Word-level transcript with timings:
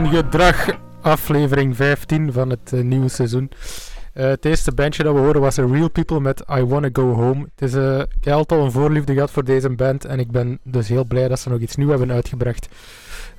Wangedrag, 0.00 0.78
aflevering 1.00 1.76
15 1.76 2.32
van 2.32 2.50
het 2.50 2.72
uh, 2.74 2.82
nieuwe 2.82 3.08
seizoen. 3.08 3.50
Uh, 4.14 4.24
het 4.24 4.44
eerste 4.44 4.72
bandje 4.72 5.02
dat 5.02 5.14
we 5.14 5.20
horen 5.20 5.40
was 5.40 5.56
Real 5.56 5.90
People 5.90 6.20
met 6.20 6.44
I 6.58 6.64
Wanna 6.64 6.88
Go 6.92 7.12
Home. 7.12 7.46
Het 7.54 7.68
is, 7.68 7.74
uh, 7.74 7.98
ik 7.98 8.24
heb 8.24 8.52
al 8.52 8.64
een 8.64 8.72
voorliefde 8.72 9.12
gehad 9.12 9.30
voor 9.30 9.44
deze 9.44 9.70
band 9.70 10.04
en 10.04 10.18
ik 10.18 10.30
ben 10.30 10.58
dus 10.62 10.88
heel 10.88 11.04
blij 11.04 11.28
dat 11.28 11.40
ze 11.40 11.48
nog 11.48 11.60
iets 11.60 11.76
nieuws 11.76 11.90
hebben 11.90 12.12
uitgebracht. 12.12 12.68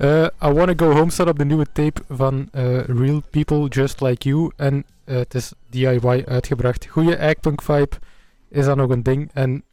I 0.01 0.29
Wanna 0.39 0.73
Go 0.75 0.91
Home 0.91 1.11
staat 1.11 1.27
op 1.27 1.37
de 1.37 1.45
nieuwe 1.45 1.65
tape 1.73 2.01
van 2.09 2.47
Real 2.85 3.21
People 3.29 3.67
Just 3.67 4.01
Like 4.01 4.29
You 4.29 4.51
en 4.55 4.85
het 5.05 5.33
is 5.33 5.53
DIY 5.69 6.23
uitgebracht. 6.27 6.85
Goeie 6.85 7.15
Eggpunk 7.15 7.61
vibe 7.61 7.95
is 8.49 8.65
dat 8.65 8.77
nog 8.77 8.89
een 8.89 9.03
ding 9.03 9.29
en 9.33 9.63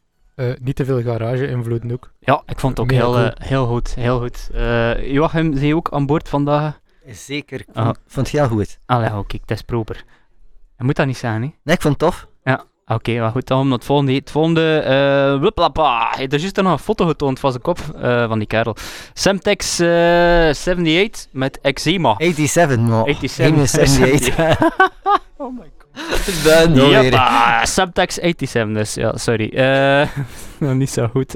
niet 0.61 0.75
te 0.75 0.85
veel 0.85 1.01
garage-invloed 1.01 1.91
ook. 1.91 2.11
Ja, 2.19 2.43
ik 2.45 2.59
vond 2.59 2.77
het 2.77 2.85
ook 2.85 2.91
heel, 2.91 3.11
cool. 3.11 3.31
heel 3.37 3.65
goed. 3.65 3.95
Heel 3.95 4.19
goed. 4.19 4.49
Joachim, 5.03 5.57
zie 5.57 5.67
je 5.67 5.75
ook 5.75 5.91
aan 5.91 6.05
boord 6.05 6.29
vandaag? 6.29 6.79
Zeker, 7.11 7.59
ik 7.59 7.65
vond, 7.73 7.87
oh. 7.87 7.93
vond 8.07 8.31
het 8.31 8.39
heel 8.39 8.47
goed. 8.47 8.79
Allee, 8.85 9.07
oké, 9.07 9.17
okay, 9.17 9.41
dat 9.45 9.57
is 9.57 9.63
proper. 9.63 10.03
Je 10.77 10.83
moet 10.83 10.95
dat 10.95 11.05
niet 11.05 11.17
zijn, 11.17 11.41
hè? 11.41 11.53
Nee, 11.63 11.75
ik 11.75 11.81
vond 11.81 12.01
het 12.01 12.11
tof. 12.11 12.27
Ja, 12.43 12.53
oké, 12.83 12.93
okay, 12.93 13.19
maar 13.19 13.31
goed, 13.31 13.47
dan 13.47 13.71
het 13.71 13.85
volgende. 13.85 14.13
Het 14.13 14.31
volgende, 14.31 14.83
uh, 15.35 15.41
wuplapa. 15.41 16.17
Er 16.17 16.33
is 16.33 16.41
juist 16.41 16.55
nog 16.55 16.71
een 16.71 16.79
foto 16.79 17.07
getoond 17.07 17.39
van 17.39 17.51
zijn 17.51 17.63
kop, 17.63 17.79
uh, 17.95 18.27
van 18.27 18.39
die 18.39 18.47
kerel. 18.47 18.75
Semtex 19.13 19.79
uh, 19.79 20.47
78 20.47 21.27
met 21.31 21.59
eczema. 21.61 22.15
87, 22.17 22.77
man. 22.77 23.05
87. 23.05 23.79
78. 23.79 24.37
oh 25.37 25.57
my 25.57 25.71
god. 25.77 25.78
Ja, 27.09 27.65
Semtex 27.65 28.15
87 28.15 28.73
dus, 28.73 28.93
ja, 28.93 29.17
sorry. 29.17 29.51
Uh, 29.53 30.07
niet 30.73 30.89
zo 30.89 31.07
goed. 31.07 31.35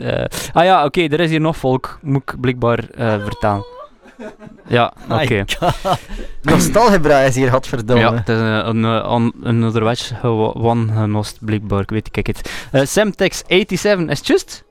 ah 0.54 0.64
ja, 0.64 0.86
oké, 0.86 0.86
okay, 0.86 1.18
er 1.18 1.20
is 1.20 1.30
hier 1.30 1.42
nog 1.42 1.58
volk, 1.58 2.00
moet 2.02 2.22
ik 2.22 2.40
blijkbaar 2.40 2.84
vertellen. 2.98 3.66
Ja, 4.68 4.94
oké. 5.10 5.24
Okay. 5.24 5.46
Nostalgebra 6.42 7.20
is 7.20 7.36
hier, 7.36 7.52
godverdomme. 7.52 8.02
Ja, 8.02 8.14
het 8.14 8.30
is 8.30 8.38
een, 8.38 8.84
een, 8.84 9.34
een 9.44 9.64
onderweg 9.64 10.12
genost, 10.22 11.38
blijkbaar, 11.42 11.82
ik 11.82 11.90
weet 11.90 12.18
ik 12.18 12.28
het. 12.28 12.52
Uh, 12.72 12.82
Semtex 12.86 13.44
87, 13.48 14.10
is 14.10 14.18
het 14.18 14.28
juist? 14.28 14.64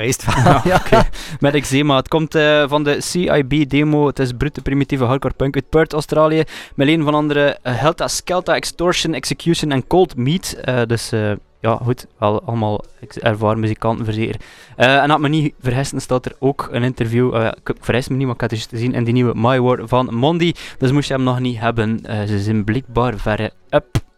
Ja, 0.64 0.80
okay. 0.86 1.08
Met 1.40 1.54
eczema. 1.54 1.96
Het 1.96 2.08
komt 2.08 2.34
uh, 2.34 2.68
van 2.68 2.82
de 2.82 3.00
CIB-demo. 3.00 4.06
Het 4.06 4.18
is 4.18 4.32
brute 4.32 4.60
primitieve 4.62 5.04
hardcore 5.04 5.34
punk 5.34 5.54
uit 5.54 5.68
Perth, 5.68 5.92
Australië. 5.92 6.44
Met 6.74 6.88
een 6.88 7.02
van 7.02 7.14
andere 7.14 7.58
uh, 7.62 7.78
Helta, 7.78 8.08
Skelta, 8.08 8.54
Extortion, 8.54 9.14
Execution 9.14 9.72
en 9.72 9.86
Cold 9.86 10.16
Meat. 10.16 10.56
Uh, 10.64 10.80
dus 10.86 11.12
ja, 11.60 11.78
goed, 11.82 12.06
wel 12.18 12.42
allemaal 12.42 12.84
ervaren 13.20 13.60
muzikanten 13.60 14.04
verzeker. 14.04 14.40
Uh, 14.76 15.02
en 15.02 15.10
had 15.10 15.20
me 15.20 15.28
niet 15.28 15.54
vergissen, 15.60 16.00
staat 16.00 16.26
er 16.26 16.36
ook 16.38 16.68
een 16.70 16.82
interview, 16.82 17.34
uh, 17.34 17.46
ik 17.64 17.74
vergis 17.80 18.08
me 18.08 18.16
niet, 18.16 18.26
maar 18.26 18.34
ik 18.34 18.40
had 18.40 18.50
het 18.50 18.68
te 18.68 18.78
zien 18.78 18.94
in 18.94 19.04
die 19.04 19.12
nieuwe 19.12 19.32
My 19.34 19.60
War 19.60 19.88
van 19.88 20.14
Mondi. 20.14 20.54
Dus 20.78 20.92
moest 20.92 21.08
je 21.08 21.14
hem 21.14 21.22
nog 21.22 21.40
niet 21.40 21.58
hebben. 21.58 22.00
Uh, 22.06 22.22
ze 22.22 22.38
zijn 22.38 22.64
blijkbaar 22.64 23.18
verre 23.18 23.52
up. 23.70 24.09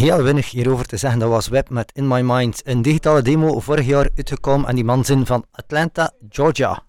Heel 0.00 0.22
weinig 0.22 0.50
hierover 0.50 0.86
te 0.86 0.96
zeggen. 0.96 1.20
Dat 1.20 1.28
was 1.28 1.48
Web 1.48 1.70
met 1.70 1.92
In 1.94 2.08
My 2.08 2.20
Mind. 2.20 2.60
Een 2.64 2.82
digitale 2.82 3.22
demo 3.22 3.60
vorig 3.60 3.86
jaar 3.86 4.08
uitgekomen 4.16 4.68
en 4.68 4.74
die 4.74 4.84
man 4.84 5.04
zin 5.04 5.26
van 5.26 5.44
Atlanta, 5.52 6.12
Georgia. 6.28 6.82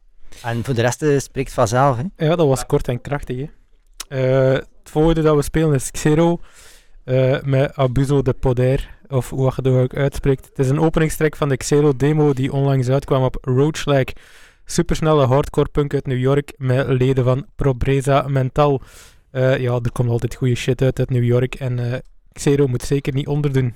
En 0.44 0.64
voor 0.64 0.74
de 0.74 0.82
rest 0.82 1.02
eh, 1.02 1.20
spreekt 1.20 1.54
vanzelf. 1.54 1.98
Hè? 1.98 2.26
Ja, 2.26 2.36
dat 2.36 2.48
was 2.48 2.66
kort 2.66 2.88
en 2.88 3.02
krachtig. 3.02 3.38
Hè. 3.38 3.48
Uh, 4.10 4.54
het 4.54 4.68
volgende 4.84 5.22
dat 5.22 5.36
we 5.36 5.42
spelen 5.42 5.74
is 5.74 5.92
Xero 5.92 6.40
uh, 7.06 7.42
met 7.42 7.76
Abuso 7.76 8.22
de 8.22 8.34
Poder, 8.34 8.98
of 9.08 9.30
hoe 9.30 9.44
je 9.44 9.52
het 9.56 9.68
ook 9.68 9.96
uitspreekt. 9.96 10.46
Het 10.46 10.60
is 10.60 10.70
een 10.70 10.80
openingstrek 10.80 11.36
van 11.36 11.50
de 11.50 11.58
Xero 11.58 11.96
demo 11.96 12.34
die 12.34 12.54
onlangs 12.54 12.90
uitkwam 12.90 13.24
op 13.24 13.38
Roachlag. 13.42 14.04
Supersnelle 14.66 15.26
hardcore 15.26 15.70
punk 15.72 15.94
uit 15.94 16.08
New 16.08 16.20
York 16.20 16.54
met 16.58 16.88
leden 16.88 17.24
van 17.24 17.46
Probreza 17.56 18.26
Mental. 18.28 18.82
Ja, 19.32 19.58
er 19.58 19.92
komt 19.92 20.10
altijd 20.10 20.36
goede 20.36 20.56
shit 20.56 20.82
uit 20.82 21.00
uit 21.00 21.10
New 21.10 21.24
York 21.24 21.56
en 21.56 22.04
Xero 22.34 22.68
moet 22.68 22.84
zeker 22.84 23.14
niet 23.14 23.28
onderdoen. 23.28 23.74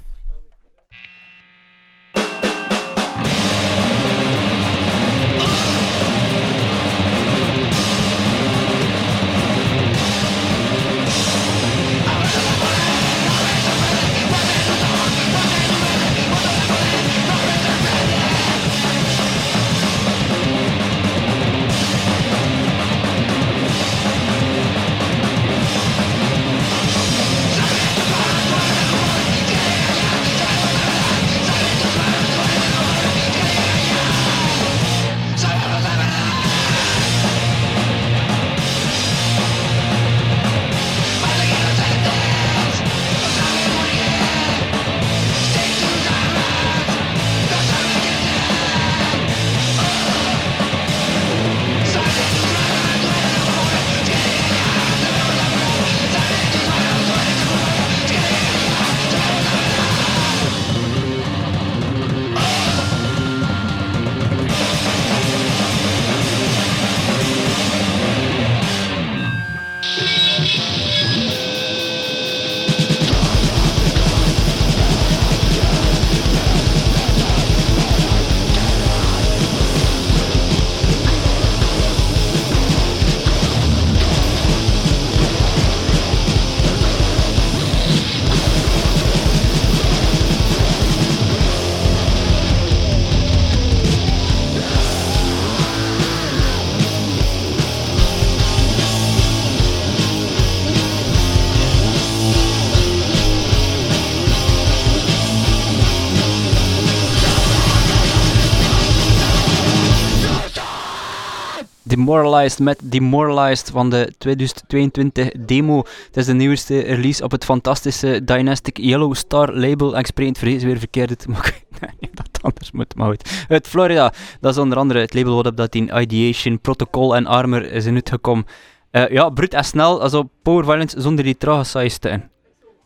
Demoralized 112.15 112.59
met 112.59 112.79
Demoralized 112.83 113.69
van 113.69 113.89
de 113.89 114.13
2022 114.17 115.31
demo. 115.31 115.77
Het 115.77 116.17
is 116.17 116.25
de 116.25 116.33
nieuwste 116.33 116.79
release 116.79 117.23
op 117.23 117.31
het 117.31 117.45
fantastische 117.45 118.23
Dynastic 118.23 118.77
Yellow 118.77 119.15
Star 119.15 119.53
label. 119.53 119.97
Ik 119.97 120.05
spreek 120.05 120.27
het 120.27 120.37
vrees 120.37 120.63
weer 120.63 120.77
verkeerd 120.77 121.09
niet 121.09 122.15
dat 122.17 122.27
het 122.31 122.41
anders 122.41 122.71
moet, 122.71 122.95
maar 122.95 123.07
goed. 123.07 123.45
Uit 123.49 123.67
Florida, 123.67 124.13
dat 124.39 124.51
is 124.51 124.61
onder 124.61 124.77
andere 124.77 124.99
het 124.99 125.13
label 125.13 125.35
wat 125.35 125.45
op 125.45 125.57
dat 125.57 125.75
in 125.75 125.91
Ideation, 125.93 126.59
Protocol 126.59 127.15
en 127.15 127.25
Armor 127.25 127.71
is 127.71 127.85
uitgekomen. 127.85 128.45
Uh, 128.91 129.09
ja, 129.09 129.29
brut 129.29 129.53
en 129.53 129.63
snel, 129.63 130.01
also 130.01 130.29
power 130.43 130.63
violence 130.63 131.01
zonder 131.01 131.23
die 131.23 131.37
trage 131.37 131.63
size 131.63 131.99
te 131.99 132.09
in. 132.09 132.23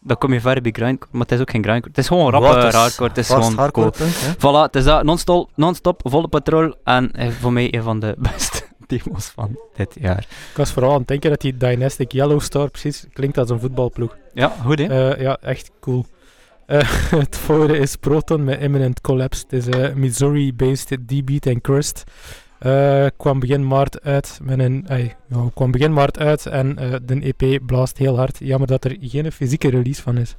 Dan 0.02 0.18
kom 0.18 0.34
je 0.34 0.42
ver 0.42 0.62
bij 0.62 0.72
grindcore, 0.72 1.12
maar 1.12 1.22
het 1.22 1.32
is 1.32 1.40
ook 1.40 1.50
geen 1.50 1.64
grindcore. 1.64 1.90
Het 1.90 1.98
is 1.98 2.08
gewoon 2.08 2.32
rap 2.32 2.44
is 2.44 2.74
hardcore, 2.74 3.10
het 3.10 3.18
is 3.18 3.28
gewoon 3.28 3.56
hardcore 3.56 3.92
cool. 3.92 4.10
Voilà, 4.38 4.66
het 4.66 4.76
is 4.76 4.84
dat, 4.84 5.04
non-stop, 5.04 5.50
non-stop 5.56 6.02
volle 6.04 6.28
patrol 6.28 6.76
en 6.84 7.12
eh, 7.12 7.30
voor 7.30 7.54
mij 7.54 7.74
een 7.74 7.84
van 7.84 8.00
de 8.00 8.16
beste 8.32 8.59
demos 8.90 9.26
van 9.26 9.60
dit 9.76 9.96
jaar. 10.00 10.28
Ik 10.52 10.58
was 10.58 10.72
vooral 10.72 10.92
aan 10.92 10.98
het 10.98 11.08
denken 11.08 11.30
dat 11.30 11.42
die 11.42 11.58
Dynastic 11.58 12.12
Yellow 12.12 12.42
Star 12.42 12.70
precies 12.70 13.06
klinkt 13.14 13.38
als 13.38 13.50
een 13.50 13.60
voetbalploeg. 13.60 14.18
Ja, 14.34 14.48
goed 14.64 14.80
hè? 14.80 15.12
Eh, 15.12 15.22
ja, 15.22 15.38
echt 15.42 15.72
cool. 15.80 16.06
Eh, 16.66 16.80
het 17.22 17.38
volgende 17.38 17.78
is 17.78 17.96
Proton 17.96 18.44
met 18.44 18.60
Imminent 18.60 19.02
Collapse. 19.02 19.44
Het 19.48 19.54
is 19.54 19.68
eh, 19.68 19.94
Missouri-based 19.94 20.98
D-Beat 21.08 21.46
en 21.46 21.62
Crust. 21.62 22.04
Kwam 23.18 23.40
begin 23.40 23.68
maart 23.68 24.02
uit 24.02 24.40
met 24.44 24.60
een, 24.60 24.88
kwam 25.54 25.72
begin 25.72 25.94
maart 25.94 26.20
uit 26.20 26.46
en 26.46 26.76
de 27.06 27.34
EP 27.34 27.66
blaast 27.66 27.98
heel 27.98 28.18
hard. 28.18 28.38
Jammer 28.40 28.68
dat 28.68 28.86
er 28.86 28.98
geen 29.02 29.32
fysieke 29.32 29.70
release 29.70 30.02
van 30.02 30.18
is. 30.18 30.36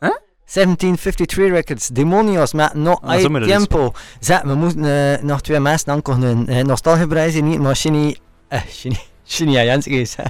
Huh? 0.00 0.16
1753 0.44 1.50
Records, 1.50 1.88
Demonios 1.88 2.52
met 2.52 2.74
No 2.74 2.92
Ah, 2.92 3.08
Hay 3.08 3.28
dus. 3.28 3.46
Tiempo. 3.46 3.92
Zeg, 4.20 4.42
we 4.42 4.54
moeten 4.54 4.84
eh, 4.84 5.22
nog 5.22 5.40
twee 5.40 5.60
mensen 5.60 5.92
aankondigen. 5.92 6.50
Uh, 6.50 6.62
Nostalgieprijs 6.62 7.32
hier 7.32 7.42
niet, 7.42 7.60
maar 7.60 7.76
Shinny... 7.76 8.16
Eh, 8.48 8.60
Shinny... 8.70 8.98
Shinny 9.26 9.52
Jens 9.52 9.86
is, 9.86 10.14
hè. 10.16 10.24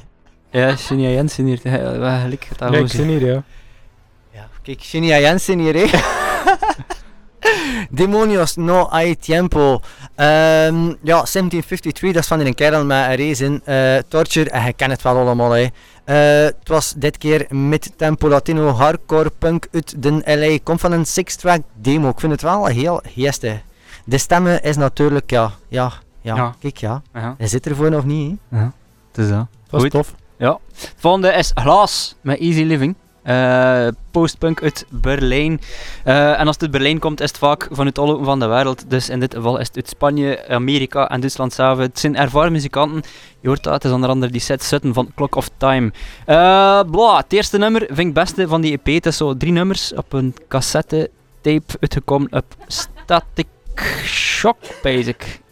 Ja, 0.51 0.77
Shinya 0.77 1.09
Jensen 1.09 1.47
hier, 1.47 1.61
eh, 1.63 1.83
dat 2.59 2.93
hier, 2.93 3.27
ja. 3.27 3.43
Ja, 4.33 4.49
kijk, 4.63 4.83
Shinny 4.83 5.09
Jensen 5.09 5.59
hier, 5.59 5.75
hè. 5.75 5.87
Demonios 7.91 8.57
No 8.57 8.87
Hay 8.91 9.17
Tiempo. 9.17 9.81
Ehm, 10.15 10.87
ja, 11.03 11.23
1753, 11.25 12.13
dat 12.13 12.23
is 12.23 12.29
van 12.29 12.41
een 12.41 12.55
kerel 12.55 12.85
met 12.85 13.07
een 13.09 13.17
race 13.17 13.45
in. 13.45 13.61
eh, 13.65 13.97
Torture, 14.09 14.51
en 14.51 14.65
je 14.65 14.73
kent 14.73 14.91
het 14.93 15.03
wel 15.03 15.17
allemaal, 15.17 15.51
hè. 15.51 15.67
Eh, 16.05 16.17
het 16.45 16.69
was 16.69 16.95
dit 16.97 17.19
keer 17.19 17.47
met 17.57 17.93
tempo 17.97 18.29
latino 18.29 18.69
hardcore 18.69 19.31
punk 19.39 19.67
uit 19.73 20.03
de 20.03 20.23
LA. 20.25 20.59
Komt 20.63 20.81
van 20.81 20.93
een 20.93 21.07
six-track 21.07 21.61
demo. 21.75 22.09
Ik 22.09 22.21
vind 22.21 22.33
het 22.33 22.43
wel 22.43 22.67
heel 22.67 23.01
geestig. 23.07 23.61
De 24.05 24.19
stemmen 24.19 24.63
is 24.63 24.77
natuurlijk, 24.77 25.31
ja, 25.31 25.51
ja, 25.69 25.93
ja, 26.21 26.37
Ja. 26.37 26.55
kijk, 26.59 26.77
ja. 26.77 27.03
Ja, 27.15 27.35
Hij 27.39 27.47
zit 27.49 27.67
ervoor 27.67 27.91
nog 27.91 28.05
niet, 28.05 28.39
hè. 28.49 28.63
het 28.63 29.19
is 29.19 29.29
dat. 29.29 29.47
Dat 29.71 29.75
is 29.75 29.81
Goed. 29.81 29.91
tof. 29.91 30.15
Ja. 30.39 30.59
Het 30.75 30.95
volgende 30.97 31.29
is 31.33 31.51
Glaas 31.55 32.15
met 32.21 32.39
Easy 32.39 32.63
Living. 32.63 32.95
Eh, 33.25 33.87
postpunk 34.11 34.63
uit 34.63 34.87
Berlijn. 34.91 35.61
Eh, 36.05 36.41
en 36.41 36.47
als 36.47 36.55
het 36.55 36.63
uit 36.63 36.71
Berlijn 36.71 36.99
komt, 36.99 37.21
is 37.21 37.29
het 37.29 37.39
vaak 37.39 37.69
vanuit 37.71 37.99
alle 37.99 38.09
hoeken 38.09 38.25
van 38.25 38.41
de 38.41 38.47
wereld. 38.47 38.91
Dus 38.91 39.09
in 39.09 39.21
dit 39.21 39.35
geval 39.35 39.59
is 39.59 39.67
het 39.67 39.77
uit 39.77 39.89
Spanje, 39.89 40.49
Amerika 40.49 41.09
en 41.09 41.21
Duitsland 41.21 41.53
zelf. 41.53 41.79
Het 41.79 41.99
zijn 41.99 42.17
ervaren 42.17 42.53
muzikanten. 42.53 43.03
Je 43.41 43.49
hoort 43.49 43.63
dat, 43.63 43.73
het 43.73 43.85
is 43.85 43.91
onder 43.91 44.09
andere 44.09 44.33
die 44.33 44.41
set 44.41 44.63
Sutton 44.63 44.93
van 44.93 45.13
Clock 45.15 45.35
of 45.35 45.49
Time. 45.57 45.93
Eh 46.27 46.81
bla, 46.91 47.17
het 47.17 47.33
eerste 47.33 47.59
nummer 47.59 47.81
vind 47.81 47.99
ik 47.99 48.05
het 48.05 48.15
beste 48.15 48.49
van 48.49 48.61
die 48.61 48.73
EP. 48.73 48.95
Het 48.95 49.07
is 49.07 49.17
zo 49.17 49.37
drie 49.37 49.53
nummers 49.53 49.95
op 49.95 50.13
een 50.13 50.35
cassette 50.49 51.11
tape 51.41 51.77
uitgekomen 51.81 52.33
op 52.33 52.45
Static 52.67 53.47
Shock, 54.05 54.57
basic. 54.83 55.43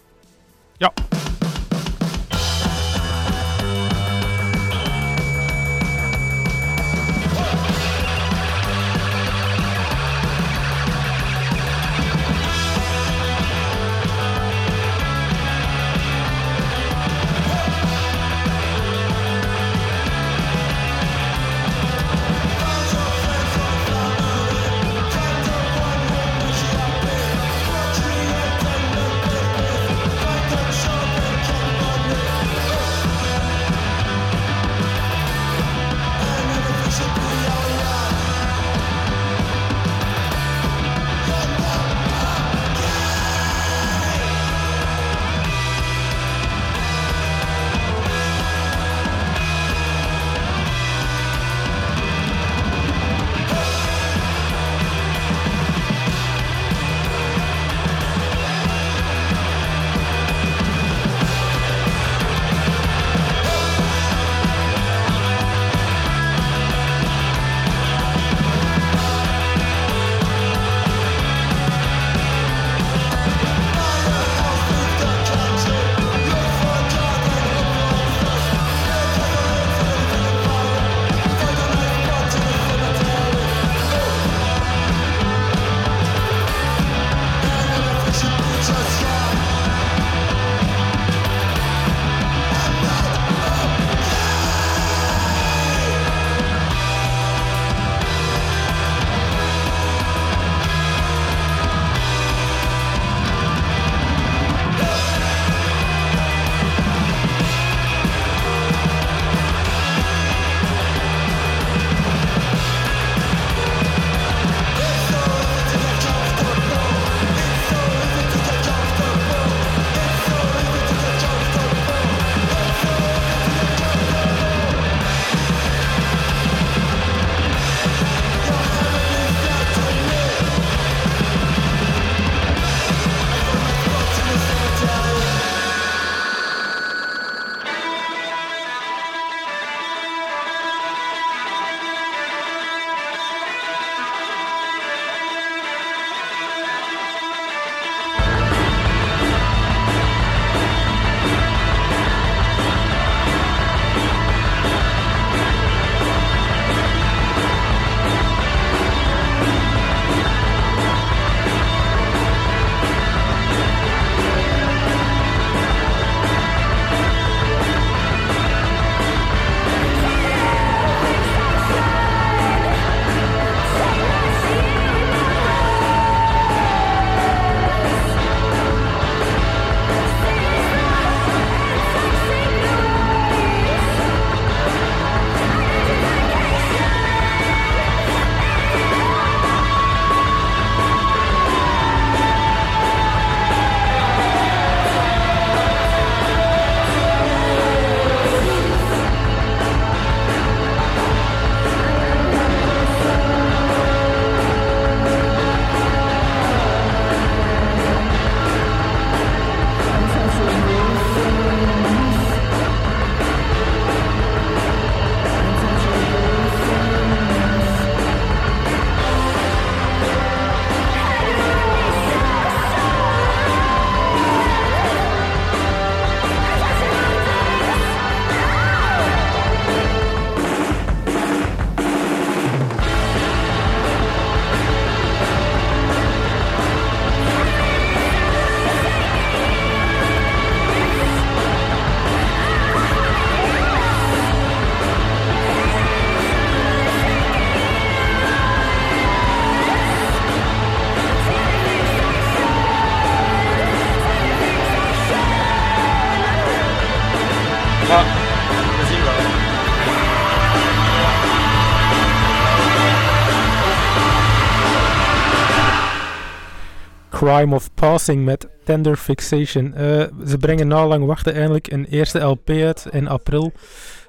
Crime 267.23 267.55
of 267.55 267.75
Passing 267.75 268.25
met 268.25 268.49
Tender 268.65 268.97
Fixation. 268.97 269.75
Eh, 269.75 270.05
ze 270.27 270.37
brengen 270.39 270.69
na 270.69 270.87
lang 270.87 271.07
wachten 271.07 271.35
eindelijk 271.35 271.73
een 271.73 271.85
eerste 271.85 272.19
LP 272.19 272.51
uit 272.51 272.87
in 272.91 273.09
april. 273.09 273.53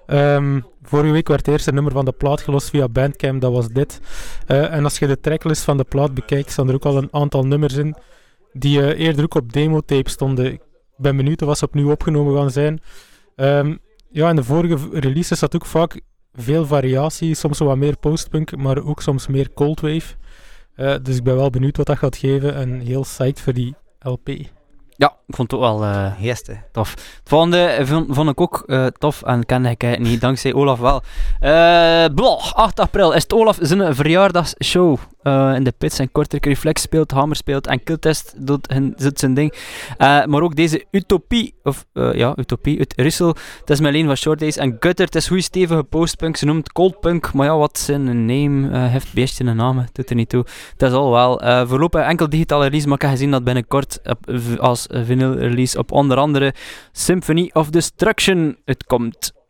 Ehm, 0.06 0.60
vorige 0.82 1.12
week 1.12 1.28
werd 1.28 1.46
het 1.46 1.56
eerste 1.56 1.72
nummer 1.72 1.92
van 1.92 2.06
de 2.06 2.12
plaat 2.12 2.42
gelost 2.42 2.70
via 2.70 2.88
Bandcamp, 2.88 3.42
dat 3.42 3.52
was 3.52 3.68
dit. 3.68 4.02
Eh, 4.48 4.74
en 4.74 4.84
als 4.84 5.00
je 5.00 5.08
de 5.08 5.20
tracklist 5.20 5.64
van 5.64 5.78
de 5.78 5.84
plaat 5.84 6.14
bekijkt, 6.14 6.52
staan 6.52 6.68
er 6.68 6.74
ook 6.74 6.86
al 6.86 6.98
een 6.98 7.08
aantal 7.12 7.44
nummers 7.44 7.74
in 7.74 7.96
die 8.54 8.82
eh, 8.82 9.06
eerder 9.06 9.24
ook 9.24 9.36
op 9.36 9.54
demotape 9.54 10.10
stonden. 10.10 10.54
Ik 10.54 10.62
ben 10.98 11.18
benieuwd 11.18 11.42
of 11.42 11.58
ze 11.58 11.66
opnieuw 11.66 11.92
opgenomen 11.92 12.38
gaan 12.38 12.52
zijn. 12.52 12.82
Ehm, 13.36 13.76
ja, 14.10 14.30
in 14.30 14.36
de 14.36 14.44
vorige 14.44 14.78
releases 14.92 15.40
zat 15.40 15.56
ook 15.56 15.66
vaak 15.66 16.02
veel 16.34 16.66
variatie, 16.66 17.36
soms 17.36 17.60
wat 17.60 17.78
meer 17.78 17.98
postpunk, 17.98 18.56
maar 18.56 18.84
ook 18.84 19.02
soms 19.02 19.28
meer 19.28 19.54
coldwave. 19.54 20.16
Eh 20.76 20.96
dus 21.02 21.18
ik 21.18 21.24
ben 21.24 21.36
wel 21.36 21.50
benieuwd 21.50 21.78
wat 21.78 21.86
dat 21.86 21.98
gaat 21.98 22.18
geven 22.18 22.56
en 22.56 22.80
heel 22.80 23.02
psyched 23.02 23.42
voor 23.42 23.54
die 23.54 23.76
LP. 24.00 24.30
Ja, 24.98 25.14
ik 25.28 25.36
vond 25.36 25.52
het 25.52 25.60
ook 25.62 25.66
wel 25.66 25.84
eh, 25.84 26.12
Heerste. 26.16 26.58
Het 26.72 26.94
volgende 27.24 27.80
vond, 27.84 28.06
vond 28.16 28.30
ik 28.30 28.42
ook 28.42 28.64
eh, 28.68 28.86
tof 28.86 29.22
en 29.24 29.46
kende 29.46 29.70
ik 29.70 29.84
eigenlijk 29.84 30.12
niet, 30.14 30.22
dankzij 30.22 30.54
Olaf 30.54 30.80
wel. 30.80 31.02
Eh 31.40 32.06
blog, 32.16 32.56
8 32.56 32.80
april 32.80 33.12
is 33.14 33.24
het 33.24 33.34
Olaf 33.34 33.58
zijn 33.62 33.96
verjaardagsshow 33.96 34.98
eh, 35.22 35.52
in 35.56 35.64
de 35.64 35.74
Pits 35.78 36.00
en 36.00 36.12
Kortrijk. 36.12 36.46
Reflex 36.46 36.82
speelt, 36.82 37.12
Hammer 37.12 37.36
speelt 37.38 37.68
en 37.68 37.84
Killtest 37.84 38.34
doet, 38.38 38.72
hun- 38.72 38.94
doet 38.98 39.20
zijn 39.20 39.34
ding. 39.34 39.54
Eh, 39.98 40.26
maar 40.26 40.42
ook 40.42 40.56
deze 40.56 40.86
Utopie, 40.92 41.56
of 41.64 41.86
eh, 41.94 42.14
ja, 42.14 42.34
Utopie 42.36 42.78
uit 42.80 42.94
Russel. 42.96 43.36
Het 43.60 43.70
is 43.70 43.80
Leen 43.80 44.06
van 44.06 44.18
Short 44.18 44.40
Days 44.40 44.58
en 44.58 44.76
Gutter. 44.80 45.06
Het 45.06 45.16
is 45.16 45.28
goede 45.28 45.44
stevige 45.44 45.84
postpunk, 45.84 46.38
ze 46.38 46.46
noemt 46.46 46.72
Cold 46.72 47.00
Punk, 47.00 47.34
maar 47.34 47.46
ja, 47.46 47.58
wat 47.58 47.78
zijn 47.80 48.26
name 48.26 48.70
eh, 48.70 48.92
heeft 48.92 49.14
beestje 49.14 49.44
een 49.46 49.56
naam, 49.56 49.86
doet 49.92 50.10
er 50.10 50.16
niet 50.16 50.30
toe. 50.30 50.46
Dat 50.78 50.90
is 50.92 50.96
al 50.98 51.12
wel. 51.12 51.42
Eh 51.42 51.68
voorlopig 51.68 52.02
enkel 52.02 52.30
digitale 52.30 52.64
release, 52.64 52.86
maar 52.88 52.96
ik 52.96 53.02
heb 53.02 53.12
gezien 53.12 53.32
dat 53.32 53.44
binnenkort 53.44 54.00
v- 54.26 54.58
eh, 54.88 55.02
vinyl 55.04 55.34
release 55.34 55.78
op 55.78 55.92
onder 55.92 56.18
andere 56.18 56.54
Symphony 56.92 57.50
of 57.54 57.70
Destruction 57.70 58.58
uitkomt. 58.66 59.32
I 59.36 59.43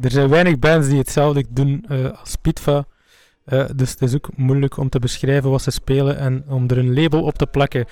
er 0.00 0.10
zijn 0.10 0.28
weinig 0.28 0.58
bands 0.58 0.88
die 0.88 0.98
hetzelfde 0.98 1.44
doen 1.50 1.84
eh, 1.88 2.20
als 2.20 2.36
Pitva. 2.36 2.84
Eh, 3.44 3.64
dus 3.76 3.90
het 3.90 4.02
is 4.02 4.14
ook 4.14 4.28
moeilijk 4.36 4.76
om 4.76 4.88
te 4.88 4.98
beschrijven 4.98 5.50
wat 5.50 5.62
ze 5.62 5.70
spelen 5.70 6.18
en 6.18 6.44
om 6.48 6.68
er 6.68 6.78
een 6.78 6.94
label 6.94 7.22
op 7.22 7.38
te 7.38 7.46
plakken. 7.46 7.84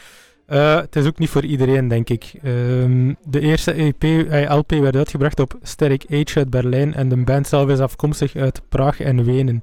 Eh, 0.46 0.76
het 0.76 0.96
is 0.96 1.06
ook 1.06 1.18
niet 1.18 1.28
voor 1.28 1.44
iedereen, 1.44 1.88
denk 1.88 2.10
ik. 2.10 2.32
Ehm, 2.42 3.14
de 3.24 3.40
eerste 3.40 3.72
EP, 3.72 4.02
LP 4.50 4.70
werd 4.70 4.96
uitgebracht 4.96 5.40
op 5.40 5.58
Sterk 5.62 6.04
Age 6.10 6.38
uit 6.38 6.50
Berlijn 6.50 6.94
en 6.94 7.08
de 7.08 7.16
band 7.24 7.48
zelf 7.48 7.68
is 7.68 7.78
afkomstig 7.78 8.36
uit 8.36 8.60
Praag 8.68 9.00
en 9.00 9.24
Wenen. 9.24 9.60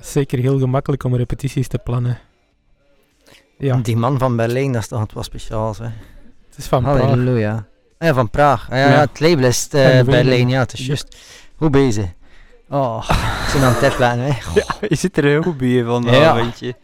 Zeker 0.00 0.38
heel 0.38 0.58
gemakkelijk 0.58 1.04
om 1.04 1.16
repetities 1.16 1.68
te 1.68 1.78
plannen. 1.78 2.18
Ja, 3.58 3.76
Die 3.76 3.96
man 3.96 4.18
van 4.18 4.36
Berlijn, 4.36 4.72
dat 4.72 4.82
is 4.82 4.88
toch 4.88 5.12
wat 5.12 5.24
speciaals, 5.24 5.78
hè. 5.78 5.84
het 6.48 6.56
is 6.56 6.66
van 6.66 6.82
Praag. 6.82 7.00
Halleluja. 7.00 7.66
Ah 7.98 8.08
ja, 8.08 8.14
van 8.14 8.30
Praag. 8.30 8.70
Ah, 8.70 8.76
ja, 8.76 8.88
Ja. 8.88 9.00
het 9.00 9.20
label 9.20 9.44
is 9.44 9.68
Berlijn, 10.04 10.48
ja, 10.48 10.60
het 10.60 10.72
is 10.72 10.86
juist. 10.86 11.16
Hoe 11.58 11.70
bezig? 11.70 12.06
Oh, 12.68 13.04
ik 13.46 13.52
ben 13.52 13.62
aan 13.62 13.72
het 13.72 13.80
tippen, 13.80 14.18
hè. 14.18 14.26
Ja, 14.54 14.64
je 14.88 14.94
zit 14.94 15.16
er 15.16 15.24
heel 15.24 15.42
goed 15.42 15.56
bij 15.56 15.84
van 15.84 16.02
dat 16.02 16.14
Ja. 16.14 16.74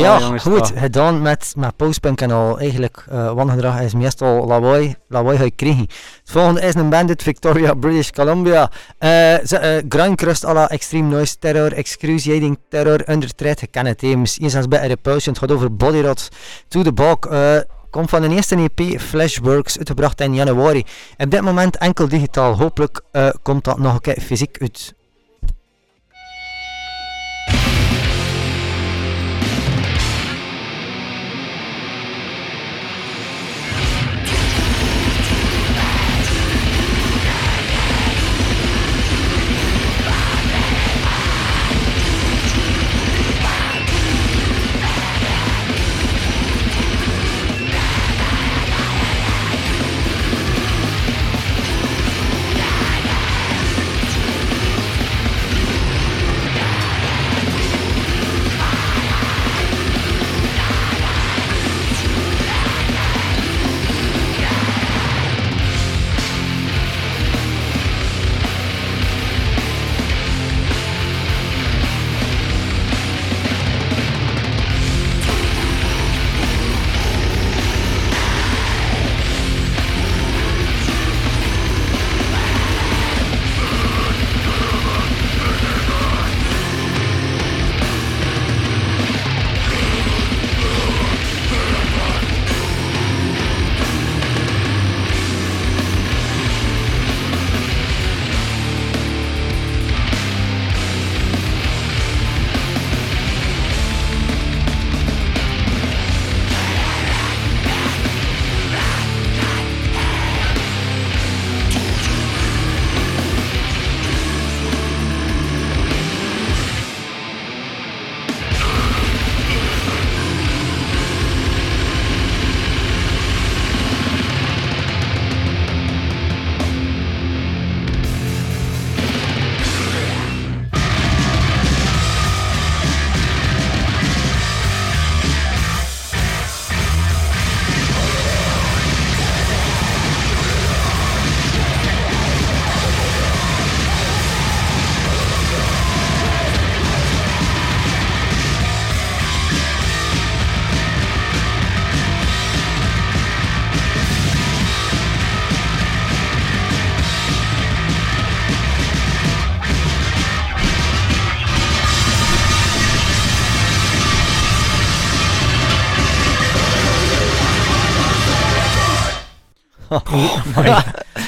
Ja, 0.00 0.18
jongens, 0.18 0.42
goed, 0.42 0.58
toch. 0.58 0.72
gedaan 0.78 1.22
met, 1.22 1.52
met 1.56 1.76
postpunk 1.76 2.20
en 2.20 2.30
al. 2.30 2.58
Eigenlijk, 2.58 3.04
eh 3.08 3.32
wangedrag 3.32 3.80
is 3.80 3.94
meestal 3.94 4.46
lawaai, 4.46 4.94
lawaai 5.08 5.36
ga 5.36 5.44
je 5.44 5.50
krijgen. 5.50 5.86
Het 5.88 6.30
volgende 6.30 6.60
is 6.60 6.74
een 6.74 6.88
band 6.88 7.08
uit 7.08 7.22
Victoria, 7.22 7.74
British 7.74 8.10
Columbia. 8.10 8.70
Eh 8.98 9.52
eh, 9.52 9.84
Grind 9.88 10.16
Crust 10.16 10.44
à 10.44 10.52
la 10.52 10.68
Extreme 10.68 11.08
Noise 11.08 11.38
Terror, 11.38 11.72
Excruciating 11.72 12.58
Terror, 12.68 13.08
Under 13.08 13.34
Threat, 13.34 13.60
je 13.60 13.66
kent 13.66 13.86
het, 13.86 14.00
hè. 14.00 14.16
Misschien 14.16 14.50
zelfs 14.50 14.68
bij 14.68 14.86
Repulsion, 14.86 15.34
het 15.34 15.38
gaat 15.38 15.52
over 15.52 15.76
Body 15.76 16.00
Rot, 16.00 16.28
To 16.68 16.82
The 16.82 16.92
Bulk. 16.92 17.28
Komt 17.94 18.10
van 18.10 18.22
de 18.22 18.28
eerste 18.28 18.56
EP, 18.56 19.00
Flashworks, 19.00 19.78
uitgebracht 19.78 20.20
in 20.20 20.34
januari. 20.34 20.84
Op 21.16 21.30
dit 21.30 21.40
moment 21.40 21.76
enkel 21.76 22.08
digitaal, 22.08 22.56
hopelijk 22.56 23.00
eh, 23.12 23.28
komt 23.42 23.64
dat 23.64 23.78
nog 23.78 23.94
een 23.94 24.00
keer 24.00 24.20
fysiek 24.20 24.56
uit. 24.60 24.94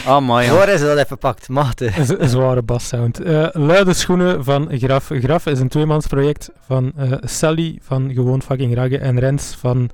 Ah, 0.06 0.26
maar 0.26 0.44
ja. 0.44 0.54
Waar 0.54 0.68
is 0.68 0.80
dat 0.80 0.98
even 0.98 1.18
pakt? 1.18 1.48
Machtig. 1.48 1.96
Een 1.98 2.06
z- 2.06 2.14
een 2.18 2.28
zware 2.28 2.62
bassound. 2.62 3.20
Eh 3.20 3.46
luide 3.52 3.92
schoenen 3.94 4.44
van 4.44 4.68
Graf. 4.78 5.06
Graf 5.12 5.46
is 5.46 5.60
een 5.60 5.68
tweemansproject 5.68 6.50
van 6.66 6.92
eh, 6.96 7.12
Sally 7.20 7.78
van 7.82 8.10
Gewoon 8.14 8.42
Fucking 8.42 8.74
Ragge 8.74 8.98
en 8.98 9.18
Rens 9.18 9.54
van 9.58 9.90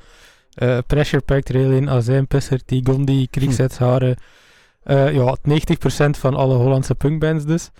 eh, 0.54 0.78
Pressure 0.86 1.22
Packed 1.22 1.50
Railin, 1.50 1.90
Azijnpisser, 1.90 2.64
Tigondi, 2.64 3.26
Kriegzets 3.30 3.78
Haren. 3.78 4.16
Eh, 4.82 5.14
ja, 5.14 5.36
90% 5.48 6.18
van 6.18 6.34
alle 6.34 6.54
Hollandse 6.54 6.94
punkbands 6.94 7.44
dus. 7.44 7.70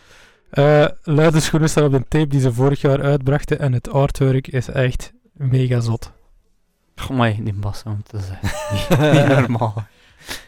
Eh 0.51 0.85
luide 1.03 1.41
schoenen 1.41 1.69
staan 1.69 1.85
op 1.85 1.93
een 1.93 2.09
tape 2.09 2.27
die 2.27 2.41
ze 2.41 2.53
vorig 2.53 2.81
jaar 2.81 3.03
uitbrachten 3.03 3.59
en 3.59 3.73
het 3.73 3.91
artwork 3.93 4.49
is 4.49 4.69
echt 4.69 5.13
mega 5.33 5.81
zot. 5.81 6.13
Oh, 7.03 7.17
maar 7.17 7.35
die 7.41 7.53
bas, 7.55 7.83
want 7.83 8.11
dat 8.11 8.21
is 8.21 8.29
echt 8.43 8.71
niet, 8.91 8.99
niet 9.13 9.27
normaal. 9.29 9.75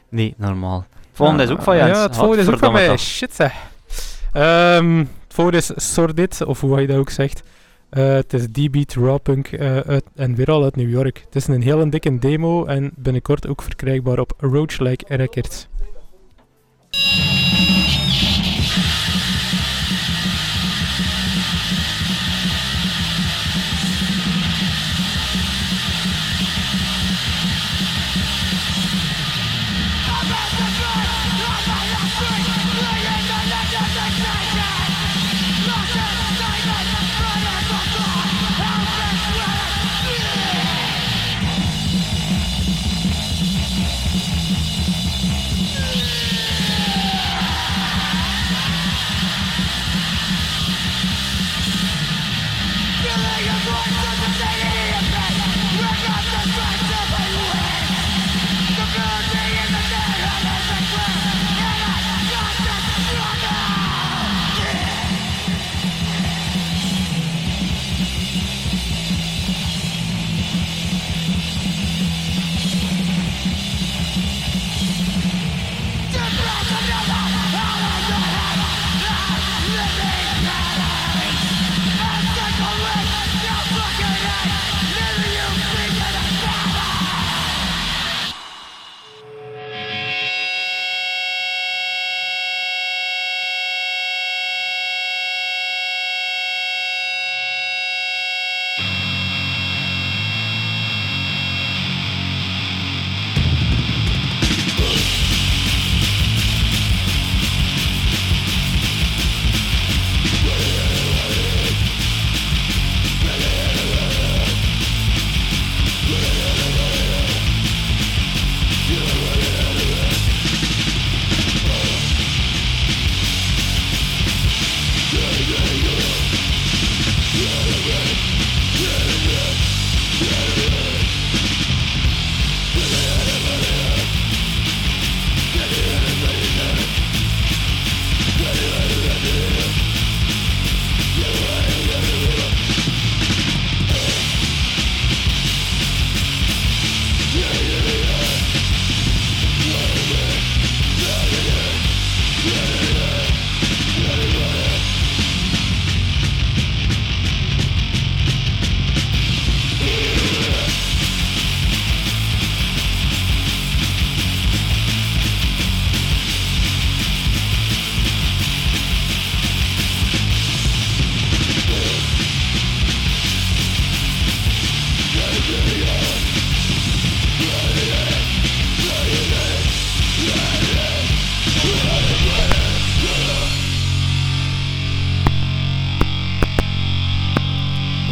Niet 0.09 0.39
normaal. 0.39 0.87
Volgende 1.13 1.43
is 1.43 1.51
ook 1.51 1.63
van 1.63 1.77
Jens. 1.77 1.97
Ja, 1.97 2.03
het 2.03 2.17
volgende 2.17 2.43
is 2.43 2.49
ook 2.49 2.59
van 2.59 2.73
mij. 2.73 2.97
Shit 2.97 3.35
zeg. 3.35 3.53
Ehm, 4.33 4.99
het 4.99 5.35
volgende 5.35 5.59
is 5.59 5.73
Sordid, 5.77 6.45
of 6.45 6.61
hoe 6.61 6.81
je 6.81 6.87
dat 6.87 6.97
ook 6.97 7.11
zegt. 7.11 7.43
Eh, 7.91 8.13
het 8.13 8.33
is 8.33 8.47
D-Beat 8.47 8.93
Raw 8.93 9.19
Punk 9.23 9.47
eh, 9.49 9.79
uit, 9.79 10.05
en 10.15 10.35
weer 10.35 10.51
al 10.51 10.63
uit 10.63 10.77
New 10.77 10.91
York. 10.91 11.23
Het 11.25 11.37
is 11.37 11.47
een 11.47 11.63
hele 11.63 11.89
dikke 11.89 12.19
demo 12.19 12.65
en 12.65 12.93
binnenkort 12.97 13.49
ook 13.49 13.63
verkrijgbaar 13.63 14.19
op 14.19 14.33
Roachlike 14.39 15.17
Records. 15.17 15.69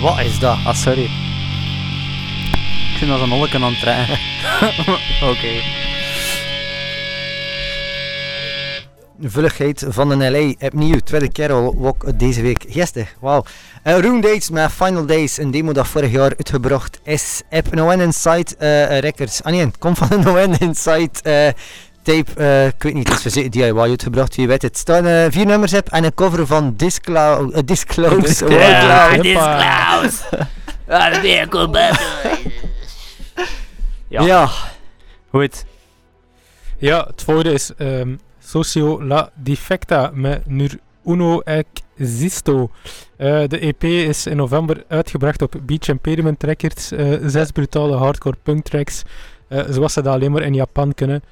Wat 0.03 0.19
is 0.19 0.39
dat? 0.39 0.59
Ah, 0.65 0.75
sorry. 0.75 1.05
Ik 2.93 2.99
vind 2.99 3.11
dat 3.11 3.21
een 3.21 3.29
nolleke 3.29 3.57
aan 3.57 3.63
het 3.63 3.81
trekken. 3.81 4.19
Oké. 5.31 5.63
De 9.17 9.31
vulligheid 9.31 9.85
van 9.89 10.09
de 10.09 10.31
LA. 10.31 10.67
Opnieuw, 10.67 10.99
tweede 10.99 11.33
keer 11.33 11.53
al 11.53 11.77
ook 11.79 12.19
deze 12.19 12.43
week. 12.43 12.65
Gestig, 12.69 13.15
wauw. 13.21 13.45
Uh, 13.85 13.99
Room 13.99 14.21
Dates 14.21 14.51
met 14.51 14.73
Final 14.73 15.07
Days, 15.07 15.39
een 15.39 15.51
demo 15.51 15.73
dat 15.73 15.87
vorig 15.87 16.11
jaar 16.11 16.33
uitgebracht 16.37 17.01
is. 17.05 17.43
Op 17.51 17.75
No 17.75 17.91
End 17.91 18.03
Inside 18.03 18.57
eh, 18.57 18.99
Records. 18.99 19.43
Ah 19.43 19.53
nee, 19.53 19.71
komt 19.79 19.99
van 19.99 20.09
de 20.09 20.19
No 20.25 20.37
End 20.37 20.61
Inside 20.61 21.11
eh, 21.23 21.49
tape. 22.03 22.33
eh, 22.37 22.67
ik 22.67 22.83
weet 22.83 22.95
niet, 22.95 23.09
het 23.09 23.17
is 23.17 23.23
verzekerd 23.23 23.53
DIY 23.53 23.79
uitgebracht, 23.79 24.37
wie 24.37 24.47
weet 24.47 24.63
het. 24.63 24.79
Staan 24.79 25.07
eh, 25.07 25.27
vier 25.31 25.47
nummers 25.47 25.75
op 25.75 25.89
en 25.89 26.05
een 26.05 26.15
cover 26.15 26.47
van 26.47 26.75
Disclo 26.77 27.51
eh, 27.51 27.63
Disclose. 27.65 28.21
Disclose. 28.21 28.55
World 28.55 28.61
Ja, 30.87 31.11
Ja. 34.09 34.23
Ja. 34.23 34.49
Goed. 35.31 35.65
Ja, 36.79 37.05
het 37.07 37.23
volgende 37.23 37.53
is 37.53 37.75
ehm, 37.77 38.15
Socio 38.45 39.05
La 39.05 39.31
Difecta 39.35 40.11
met 40.15 40.47
Nur 40.47 40.79
Uno 41.07 41.41
Existo. 41.41 42.71
Eh, 43.17 43.43
de 43.47 43.59
EP 43.59 43.85
is 43.85 44.27
in 44.27 44.37
november 44.37 44.85
uitgebracht 44.89 45.43
op 45.43 45.55
Beach 45.63 45.89
Impediment 45.89 46.43
Records. 46.43 46.93
Eh, 46.93 47.07
zes 47.27 47.51
brutale 47.51 47.97
hardcore 47.97 48.37
punk 48.43 48.65
tracks, 48.65 49.03
eh, 49.49 49.61
zoals 49.71 49.93
ze 49.93 50.03
dat 50.03 50.15
alleen 50.15 50.33
maar 50.33 50.43
in 50.43 50.55
Japan 50.55 50.95
kunnen. 50.95 51.23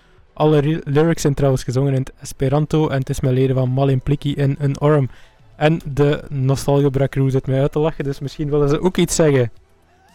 Alle 0.41 0.81
lyrics 0.85 1.23
zijn 1.23 1.35
trouwens 1.35 1.65
gezongen 1.65 1.93
in 1.95 2.01
het 2.01 2.13
Esperanto 2.21 2.89
en 2.89 2.99
het 2.99 3.09
is 3.09 3.21
met 3.21 3.33
leden 3.33 3.57
van 3.57 3.71
Malimpliki 3.71 4.35
in 4.35 4.57
een 4.59 4.77
arm. 4.77 5.11
En 5.57 5.81
de 5.85 6.23
nostalgie 6.29 7.09
crew 7.09 7.31
zit 7.31 7.47
mij 7.47 7.61
uit 7.61 7.73
te 7.73 7.79
lachen, 7.79 8.05
dus 8.05 8.21
misschien 8.21 8.51
willen 8.51 8.69
ze 8.69 8.81
ook 8.81 8.97
iets 8.97 9.15
zeggen. 9.15 9.51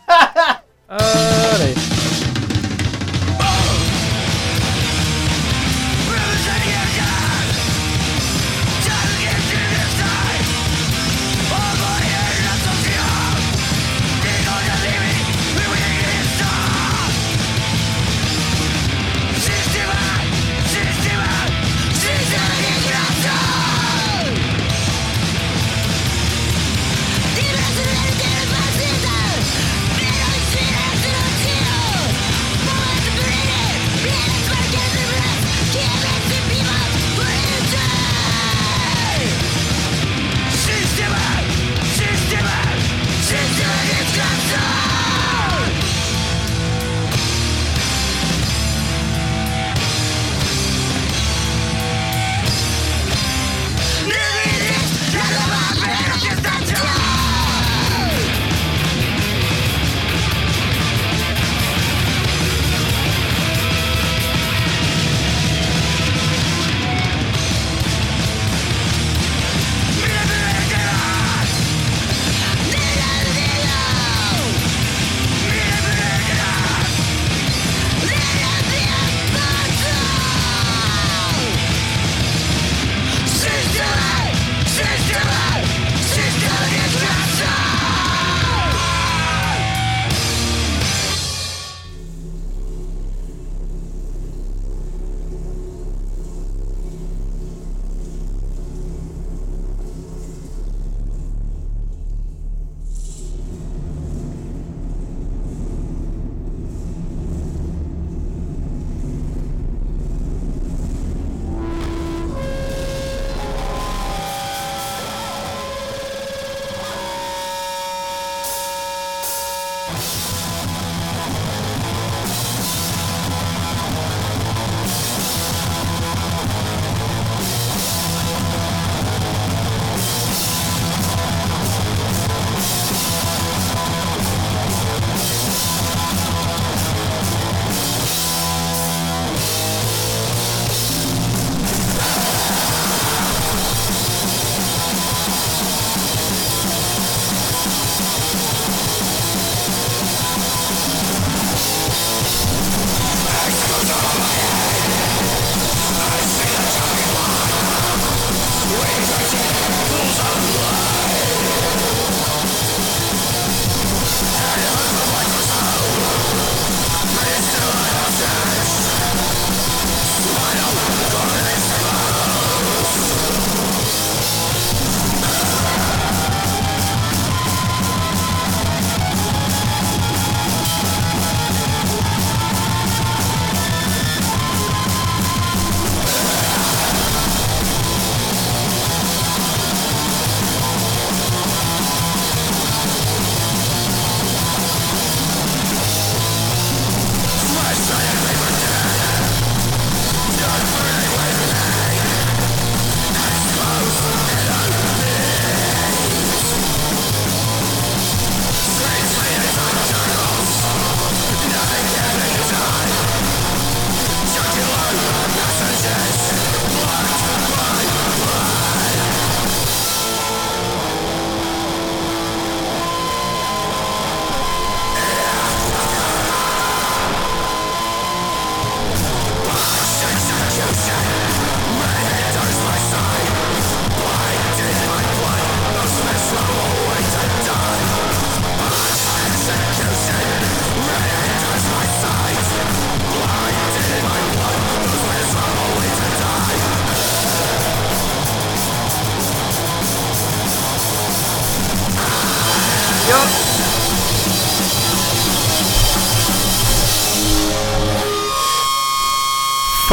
Ah, 0.87 1.57
nee. 1.57 2.14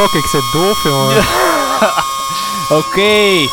Fuck, 0.02 0.22
ik 0.22 0.26
zit 0.26 0.52
doof, 0.52 0.82
jongen. 0.82 1.24
Oké. 2.78 3.48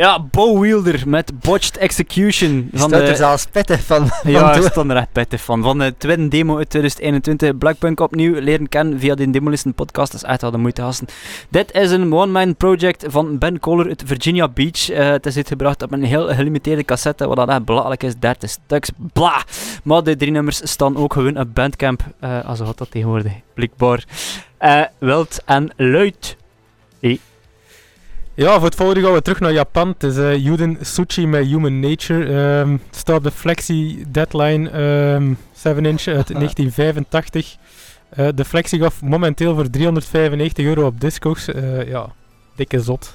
Ja, 0.00 0.20
Bo 0.30 0.60
Wielder 0.60 1.02
met 1.06 1.40
Botched 1.40 1.76
Execution. 1.76 2.68
Van 2.72 2.88
Staat 2.88 3.00
er 3.00 3.06
de, 3.06 3.16
zelfs 3.16 3.46
petten 3.46 3.78
van. 3.78 4.06
van 4.22 4.30
ja, 4.30 4.52
toe. 4.52 4.70
stond 4.70 4.90
er 4.90 4.96
echt 4.96 5.12
pittig 5.12 5.40
van. 5.40 5.62
Van 5.62 5.78
de 5.78 5.94
tweede 5.98 6.28
demo 6.28 6.56
uit 6.56 6.70
2021. 6.70 7.58
Blackpunk 7.58 8.00
opnieuw 8.00 8.40
leren 8.40 8.68
kennen 8.68 9.00
via 9.00 9.14
de 9.14 9.30
Demolisten 9.30 9.74
podcast. 9.74 10.12
Dat 10.12 10.22
is 10.22 10.28
echt 10.28 10.40
wel 10.40 10.50
de 10.50 10.58
moeite, 10.58 10.82
gasten. 10.82 11.06
Dit 11.48 11.72
is 11.72 11.90
een 11.90 12.14
one-man 12.14 12.56
project 12.56 13.04
van 13.08 13.38
Ben 13.38 13.60
Kohler 13.60 13.86
uit 13.86 14.02
Virginia 14.06 14.48
Beach. 14.48 14.90
Eh, 14.90 15.08
het 15.10 15.26
is 15.26 15.36
uitgebracht 15.36 15.82
op 15.82 15.92
een 15.92 16.04
heel 16.04 16.28
gelimiteerde 16.28 16.84
cassette, 16.84 17.26
wat 17.26 17.36
dat 17.36 17.48
echt 17.48 17.64
belachelijk 17.64 18.02
is. 18.02 18.14
30 18.18 18.50
stuks. 18.50 18.90
Bla! 19.12 19.44
Maar 19.84 20.02
de 20.02 20.16
drie 20.16 20.30
nummers 20.32 20.60
staan 20.70 20.96
ook 20.96 21.12
gewoon 21.12 21.38
op 21.38 21.54
Bandcamp. 21.54 22.02
eh 22.20 22.44
als 22.44 22.58
had 22.58 22.78
dat 22.78 22.90
tegenwoordig, 22.90 23.32
blijkbaar. 23.54 24.04
Eh, 24.58 24.82
wild 24.98 25.42
en 25.44 25.70
luid. 25.76 26.36
Ja, 28.34 28.54
voor 28.54 28.64
het 28.64 28.74
volgende 28.74 29.02
gaan 29.02 29.12
we 29.12 29.22
terug 29.22 29.40
naar 29.40 29.52
Japan. 29.52 29.88
Het 29.88 30.02
is 30.02 30.16
eh 30.16 30.36
Juden 30.44 30.78
Suchi 30.80 31.26
met 31.26 31.46
Human 31.46 31.80
Nature. 31.80 32.24
Ehm 32.24 32.76
staat 32.90 33.16
op 33.16 33.22
de 33.22 33.30
Flexi 33.30 34.04
Deadline 34.08 34.70
ehm 34.70 35.32
7 35.52 35.84
inch 35.84 36.06
uit 36.06 36.26
1985. 36.38 37.56
Eh, 38.10 38.28
de 38.34 38.44
Flexi 38.44 38.78
gaf 38.78 39.02
momenteel 39.02 39.54
voor 39.54 39.70
395 39.70 40.64
euro 40.64 40.86
op 40.86 41.00
Discogs. 41.00 41.48
Eh, 41.48 41.88
ja, 41.88 42.12
dikke 42.54 42.80
zot. 42.80 43.14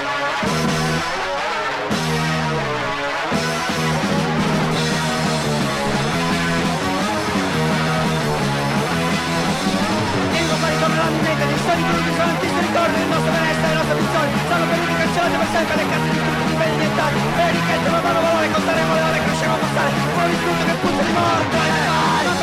storico 11.64 11.92
di 11.96 12.12
sono 12.16 12.32
antisti 12.32 12.60
ritorno 12.60 12.98
il 12.98 13.08
nostro 13.08 13.32
benessere 13.32 13.68
le 13.68 13.76
nostre 13.76 13.96
funzioni 13.96 14.32
sono 14.48 14.66
per 14.68 14.78
l'unica 14.80 15.04
azione 15.04 15.46
sempre 15.54 15.76
le 15.76 15.86
carte 15.88 16.10
di 16.12 16.20
tutti 16.24 16.52
i 16.52 16.56
beni 16.56 16.72
diventati. 16.72 17.18
Le 17.36 17.52
ricchezze 17.52 17.90
non 17.90 18.02
danno 18.04 18.22
valore 18.22 18.52
contaremo 18.52 18.94
le 18.94 19.02
ore 19.02 19.18
cresceremo 19.24 19.54
a 19.54 19.60
passare. 19.64 19.92
Fuori 20.14 20.36
tutto 20.44 20.64
che 20.66 20.76
puzza 20.84 21.04
di 21.04 21.12
morte 21.14 21.58
eh. 21.58 22.43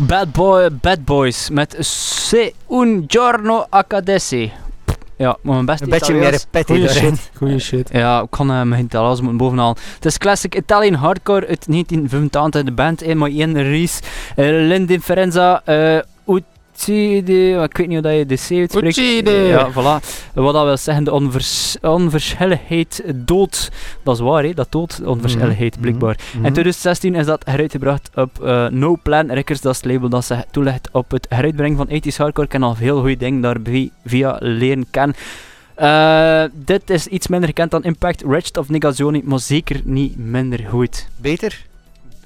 Bad, 0.00 0.28
boy, 0.30 0.70
bad 0.70 1.00
Boys 1.00 1.48
met 1.48 1.80
Se 1.80 2.54
un 2.66 3.04
giorno 3.06 3.66
accadessi. 3.68 4.67
Ja, 5.18 5.36
maar 5.42 5.54
mijn 5.54 5.66
beste 5.66 5.84
Een 5.84 5.90
beetje 5.90 6.14
meer 6.14 6.30
repeti 6.30 6.72
Goeie 6.72 6.88
erin. 6.88 7.16
shit, 7.16 7.30
goeie 7.38 7.58
shit. 7.58 7.88
Ja, 7.92 8.20
ik 8.20 8.30
kan 8.30 8.50
uh, 8.50 8.62
mijn 8.62 8.84
Italiaans 8.84 9.20
moeten 9.20 9.38
bovenhalen. 9.38 9.76
Het 9.94 10.04
is 10.04 10.18
classic 10.18 10.54
Italian 10.54 10.94
hardcore 10.94 11.46
uit 11.46 11.66
1985. 11.66 12.62
De 12.62 12.72
band 12.72 13.02
in 13.02 13.18
maar 13.18 13.30
één 13.30 13.62
Ries. 13.62 14.00
Uh, 14.36 14.68
L'Indifferenza. 14.68 15.62
Uh, 15.66 15.98
Uccide. 16.82 17.62
Ik 17.70 17.76
weet 17.76 17.86
niet 17.88 17.98
hoe 18.04 18.10
dat 18.10 18.16
je 18.18 18.26
de 18.26 18.34
C 18.34 18.50
uitspreekt. 18.60 18.86
Uccide. 18.98 19.30
Ja, 19.30 19.70
voilà. 19.72 20.04
Wat 20.34 20.54
dat 20.54 20.64
wil 20.64 20.76
zeggen, 20.76 21.04
de 21.04 21.12
onvers 21.12 21.76
onverschilligheid 21.80 23.02
dood. 23.14 23.70
Dat 24.02 24.14
is 24.14 24.20
waar, 24.20 24.42
hè? 24.44 24.54
Dat 24.54 24.72
dood, 24.72 25.00
onverschilligheid, 25.04 25.72
Mhm. 25.72 25.80
blijkbaar. 25.80 26.16
Mhm. 26.34 26.36
In 26.44 26.52
2016 26.52 27.14
is 27.14 27.26
dat 27.26 27.42
heruitgebracht 27.44 28.10
op 28.14 28.42
eh, 28.44 28.66
No 28.68 28.96
Plan 29.02 29.30
Records, 29.30 29.60
dat 29.60 29.74
is 29.74 29.80
het 29.82 29.90
label 29.92 30.08
dat 30.08 30.24
zich 30.24 30.44
toelegt 30.50 30.88
op 30.92 31.10
het 31.10 31.26
heruitbrengen 31.28 31.76
van 31.76 31.86
80s 31.88 32.16
hardcore. 32.16 32.46
Ik 32.46 32.52
kan 32.52 32.62
al 32.62 32.74
veel 32.74 32.98
goede 33.00 33.16
dingen 33.16 33.40
daarbij 33.40 33.90
via 34.04 34.36
leren 34.40 34.86
kennen. 34.90 35.16
Eh, 35.74 36.42
dit 36.52 36.90
is 36.90 37.06
iets 37.06 37.26
minder 37.28 37.48
gekend 37.48 37.70
dan 37.70 37.84
Impact, 37.84 38.22
Wretched 38.22 38.56
of 38.56 38.68
Negazioni, 38.68 39.22
maar 39.24 39.38
zeker 39.40 39.80
niet 39.84 40.18
minder 40.18 40.64
goed. 40.68 41.08
Beter? 41.16 41.66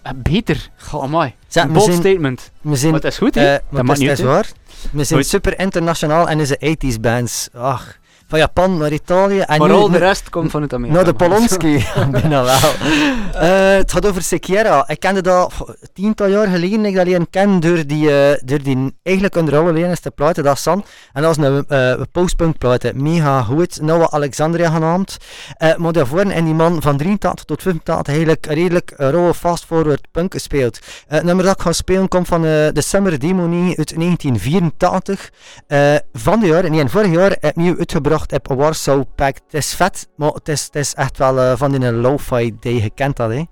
Eh, 0.03 0.13
beter. 0.17 0.69
Goh, 0.77 1.03
we 1.67 1.73
Bold 1.73 1.85
zijn, 1.85 1.97
statement. 1.97 2.51
we 2.61 2.77
zijn, 2.77 2.93
Maar 2.93 3.01
het 3.01 3.11
is 3.13 3.19
goed, 3.19 3.37
eh, 3.37 3.43
hè? 3.43 3.51
maar 3.51 3.61
dat 3.71 3.83
maakt 3.83 3.89
het 3.89 3.99
niet 3.99 4.09
uit, 4.09 4.19
hè. 4.19 4.25
is 4.25 4.31
waar. 4.31 4.47
We 4.93 5.05
zijn 5.05 5.21
Goed. 5.21 5.29
super 5.29 5.59
internationaal 5.59 6.29
en 6.29 6.41
is 6.41 6.49
de 6.49 6.77
80s 6.95 7.01
bands. 7.01 7.49
Ach, 7.53 7.99
van 8.33 8.41
Japan 8.41 8.77
naar 8.77 8.93
Italië 8.93 9.41
en 9.41 9.59
Maar 9.59 9.69
nu 9.69 9.75
al 9.75 9.91
de 9.91 9.99
rest 9.99 10.31
komt 10.31 10.51
van 10.51 10.63
het 10.63 10.73
Amerika. 10.73 10.95
naar 10.95 11.05
de. 11.05 11.13
Polonski. 11.13 11.85
Bijna 12.11 12.43
wel. 12.43 12.59
Eh, 13.33 13.77
het 13.77 13.93
gaat 13.93 14.07
over 14.07 14.23
Sekiera. 14.23 14.89
Ik 14.89 15.01
kende 15.01 15.23
dat 15.23 15.53
tiental 15.93 16.27
jaar 16.27 16.47
geleden. 16.47 16.85
Ik 16.85 16.95
dat 16.95 17.07
leren 17.07 17.31
kennen 17.31 17.61
door 17.61 17.87
die, 17.87 18.11
eh, 18.11 18.41
door 18.45 18.63
die 18.63 18.95
eigenlijk 19.03 19.37
onder 19.37 19.57
alle 19.57 19.73
lerenste 19.73 20.11
platen, 20.11 20.45
dat 20.45 20.55
is 20.55 20.63
San. 20.63 20.85
En 21.13 21.23
dat 21.23 21.39
is 21.39 21.45
een 21.45 21.65
uh, 21.69 21.95
postpunk 22.13 22.59
plaat. 22.59 22.93
Mega 22.95 23.43
goed. 23.43 23.81
Nou 23.81 23.99
wat 23.99 24.13
Alexandria 24.13 24.71
genaamd. 24.71 25.17
Eh, 25.57 25.77
maar 25.77 25.93
daarvoor 25.93 26.21
en 26.21 26.45
die 26.45 26.55
man 26.55 26.83
van 26.83 26.97
83 26.97 27.45
tot 27.45 27.63
85 27.63 28.15
eigenlijk 28.15 28.47
redelijk 28.47 28.93
rauwe 28.97 29.35
fast 29.35 29.65
forward 29.65 30.07
punk 30.11 30.33
gespeeld. 30.33 30.79
Eh, 30.79 31.17
het 31.17 31.25
nummer 31.25 31.45
dat 31.45 31.55
ik 31.55 31.61
ga 31.61 31.73
spelen 31.73 32.09
komt 32.09 32.29
van 32.29 32.45
eh, 32.45 32.51
de 32.51 32.81
Summer 32.81 33.19
Demony 33.19 33.75
uit 33.77 33.95
1984. 33.95 35.31
Eh, 35.67 35.95
van 36.13 36.41
de 36.41 36.47
jaar, 36.47 36.71
nee, 36.71 36.89
vorig 36.89 37.13
jaar 37.13 37.37
opnieuw 37.41 37.79
uitgebracht 37.79 38.22
op 38.31 38.49
Warsaw 38.49 39.05
Pact. 39.15 39.43
Het 39.45 39.55
is 39.55 39.75
vet, 39.75 40.09
maar 40.17 40.31
het 40.33 40.49
is, 40.49 40.65
het 40.65 40.77
is 40.77 40.95
echt 40.95 41.19
wel 41.19 41.41
eh, 41.41 41.53
van 41.57 41.73
die 41.73 41.93
lo-fi 41.93 42.57
die 42.61 42.75
je 42.75 42.81
gekend 42.81 43.19
had. 43.19 43.31
Hè. 43.31 43.45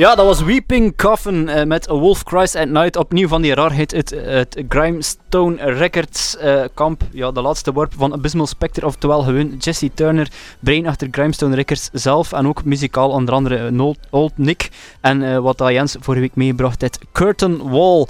Ja, 0.00 0.14
dat 0.14 0.26
was 0.26 0.42
Weeping 0.42 0.96
Coffin 0.96 1.48
eh, 1.48 1.64
met 1.64 1.86
Wolf 1.86 2.22
Cries 2.22 2.54
at 2.54 2.68
Night. 2.68 2.96
Opnieuw 2.96 3.28
van 3.28 3.42
die 3.42 3.54
raarheid 3.54 3.94
uit 3.94 4.10
het 4.10 4.62
Grimestone 4.68 5.72
Records 5.72 6.36
eh, 6.36 6.64
kamp. 6.74 7.02
Ja, 7.12 7.30
de 7.30 7.40
laatste 7.40 7.72
worp 7.72 7.92
van 7.96 8.12
Abysmal 8.12 8.46
Spectre, 8.46 8.86
oftewel 8.86 9.22
gewoon 9.22 9.56
Jesse 9.56 9.90
Turner, 9.94 10.28
brein 10.60 10.86
achter 10.86 11.08
Grimestone 11.10 11.54
Records 11.54 11.88
zelf. 11.92 12.32
En 12.32 12.48
ook 12.48 12.64
muzikaal 12.64 13.10
onder 13.10 13.34
andere 13.34 13.56
eh, 13.56 13.90
Old, 14.10 14.32
Nick. 14.34 14.68
En 15.00 15.42
wat 15.42 15.58
dat 15.58 15.70
Jens 15.70 15.96
vorige 16.00 16.22
week 16.22 16.34
meebracht, 16.34 16.80
het 16.80 16.98
Curtain 17.12 17.70
Wall. 17.70 18.06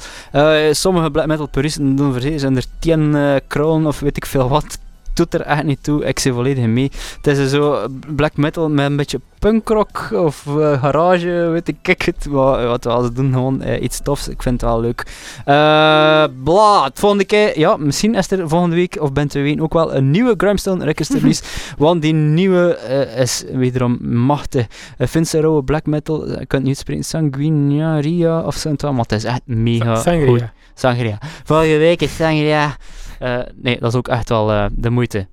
Sommige 0.72 1.10
black 1.10 1.26
metal 1.26 1.48
puristen 1.48 1.96
doen 1.96 2.12
voor 2.12 2.38
zijn 2.38 2.56
er 2.56 2.64
10 2.78 3.14
eh 3.14 3.34
kroon 3.46 3.86
of 3.86 4.00
weet 4.00 4.16
ik 4.16 4.26
veel 4.26 4.48
wat. 4.48 4.78
Doet 5.14 5.34
er 5.34 5.40
echt 5.40 5.64
niet 5.64 5.82
toe, 5.82 6.04
ik 6.04 6.18
zie 6.18 6.32
volledig 6.32 6.66
mee. 6.66 6.90
Het 7.22 7.26
is 7.38 7.50
zo 7.50 7.86
black 8.14 8.36
metal 8.36 8.70
met 8.70 8.86
een 8.86 8.96
beetje 8.96 9.20
punkrock 9.38 10.10
of 10.12 10.46
eh, 10.46 10.82
garage, 10.82 11.48
weet 11.52 11.68
ik 11.68 12.02
het. 12.04 12.28
Maar 12.28 12.66
wat 12.66 12.84
we 12.84 13.00
ze 13.02 13.12
doen, 13.12 13.32
gewoon 13.32 13.62
eh, 13.62 13.82
iets 13.82 14.00
tofs. 14.02 14.28
Ik 14.28 14.42
vind 14.42 14.60
het 14.60 14.70
wel 14.70 14.80
leuk. 14.80 15.06
Eh 15.44 16.24
bla, 16.44 16.84
het 16.84 16.98
volgende 16.98 17.24
keer, 17.24 17.58
ja, 17.58 17.76
misschien 17.76 18.14
is 18.14 18.30
er 18.30 18.48
volgende 18.48 18.76
week 18.76 18.96
of 19.00 19.12
bent 19.12 19.32
we 19.32 19.40
weten 19.40 19.62
ook 19.62 19.72
wel 19.72 19.94
een 19.94 20.10
nieuwe 20.10 20.34
Grimstone 20.36 20.84
Records 20.84 21.10
release. 21.18 21.42
want 21.78 22.02
die 22.02 22.12
nieuwe 22.12 22.78
is 23.16 23.44
wederom 23.52 23.98
machtig. 24.00 24.66
Uh, 24.98 25.06
Finse 25.06 25.40
rauwe 25.40 25.62
black 25.62 25.86
metal, 25.86 26.40
ik 26.40 26.48
kan 26.48 26.58
het 26.58 26.68
niet 26.68 26.78
spreken, 26.78 27.04
Sanguinaria 27.04 28.40
of 28.40 28.54
zo, 28.54 28.74
maar 28.80 29.02
het 29.02 29.12
is 29.12 29.24
echt 29.24 29.40
mega 29.44 29.94
goed. 29.94 30.02
Sangria. 30.02 30.52
Sangria. 30.74 31.18
Vorige 31.44 31.76
week 31.76 32.02
is 32.02 32.16
Sangria. 32.16 32.76
Eh, 33.20 33.38
nee, 33.54 33.78
dat 33.80 33.92
is 33.92 33.98
ook 33.98 34.08
echt 34.08 34.28
wel 34.28 34.50
eh, 34.52 34.64
de 34.72 34.90
moeite. 34.90 35.26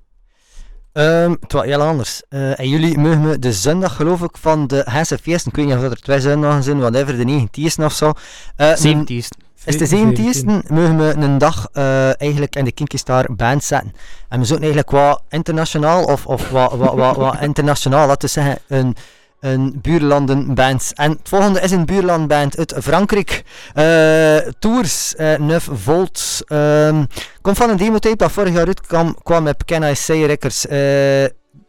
Ehm, 0.92 1.34
het 1.40 1.52
was 1.52 1.64
heel 1.64 1.80
anders. 1.82 2.22
Eh, 2.28 2.60
en 2.60 2.68
jullie 2.68 2.98
mogen 2.98 3.20
me 3.20 3.38
de 3.38 3.52
zondag, 3.52 3.96
geloof 3.96 4.22
ik, 4.22 4.36
van 4.40 4.66
de 4.66 4.82
Hesse 4.90 5.18
feesten, 5.18 5.50
ik 5.50 5.56
weet 5.56 5.66
niet 5.66 5.74
of 5.74 5.80
dat 5.80 5.90
er 5.90 6.00
twee 6.00 6.20
zondagen 6.20 6.62
zijn, 6.62 6.78
whatever, 6.78 7.16
de 7.16 7.24
19e 7.24 7.84
of 7.84 7.92
zo. 7.92 8.12
Eh, 8.56 8.68
een- 8.68 8.76
70's. 8.76 9.28
Is 9.64 9.78
de 9.78 9.86
17e 9.86 10.62
mogen 10.74 10.96
we 10.98 11.14
een 11.16 11.38
dag 11.38 11.68
eh, 11.72 12.20
eigenlijk 12.20 12.56
in 12.56 12.64
de 12.64 12.72
Kinky 12.72 12.96
Star 12.96 13.26
band 13.36 13.64
zetten. 13.64 13.92
En 14.28 14.38
we 14.40 14.44
zoeken 14.44 14.66
eigenlijk 14.66 14.90
wat 14.96 15.22
internationaal, 15.28 16.04
of, 16.04 16.26
of 16.26 16.50
wat, 16.50 16.72
wat, 16.74 16.94
wat, 16.94 17.16
wat 17.16 17.40
internationaal, 17.40 18.06
laten 18.06 18.20
we 18.28 18.34
zeggen, 18.34 18.58
een, 18.68 18.96
een 19.40 19.78
buurlandenband. 19.82 20.92
En 20.94 21.10
het 21.10 21.28
volgende 21.28 21.60
is 21.60 21.70
een 21.70 21.86
buurlandband 21.86 22.58
uit 22.58 22.74
Frankrijk. 22.82 23.42
Eh, 23.74 24.36
Tours, 24.58 25.14
eh 25.16 25.38
9 25.38 25.78
Volt. 25.78 26.42
ehm, 26.46 27.04
komt 27.40 27.56
van 27.56 27.70
een 27.70 27.76
demotape 27.76 28.16
dat 28.16 28.32
vorig 28.32 28.54
jaar 28.54 28.66
uitkwam 28.66 29.16
kwam 29.22 29.42
met 29.42 29.64
Can 29.64 29.82
I 29.82 29.94
Say 29.94 30.24
Records. 30.24 30.66
Eh, 30.66 31.24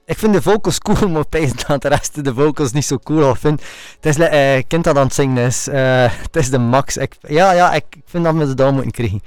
ik 0.05 0.17
vind 0.17 0.33
de 0.33 0.41
vocals 0.41 0.77
cool, 0.77 1.07
maar 1.09 1.21
opeens 1.21 1.53
de 1.53 1.87
rest 1.87 2.23
de 2.23 2.33
vocals 2.33 2.71
niet 2.71 2.85
zo 2.85 2.97
cool 2.97 3.35
vind. 3.35 3.61
Het 3.99 4.17
is 4.17 4.63
kind 4.67 4.83
dat 4.83 4.97
aan 4.97 5.03
het 5.03 5.13
zingen 5.13 5.45
is. 5.45 5.67
Het 5.71 6.35
is 6.35 6.49
de 6.49 6.57
max. 6.57 6.97
Ja, 7.21 7.51
ja, 7.51 7.73
ik 7.73 7.85
vind 8.05 8.23
dat 8.23 8.35
we 8.35 8.45
ze 8.47 8.53
daar 8.53 8.73
moeten 8.73 8.91
krijgen. 8.91 9.21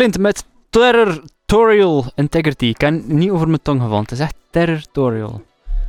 Clint 0.00 0.18
met 0.18 0.44
Territorial 0.70 2.04
Integrity. 2.14 2.64
Ik 2.64 2.78
ken 2.78 3.02
niet 3.06 3.30
over 3.30 3.46
mijn 3.46 3.62
tong 3.62 3.80
gevallen. 3.80 4.02
Het 4.02 4.10
is 4.10 4.18
echt 4.18 4.34
Territorial. 4.50 5.42